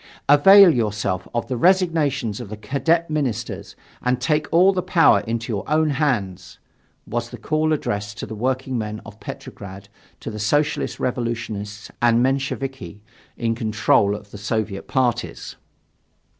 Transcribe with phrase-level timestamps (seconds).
[0.27, 5.53] "Avail yourselves of the resignations of the Cadet ministers and take all the power into
[5.53, 6.57] your own hands!"
[7.05, 12.99] was the call addressed by the workingmen of Petrograd to the Socialist Revolutionists and Mensheviki
[13.37, 15.55] in control of the Soviet parties.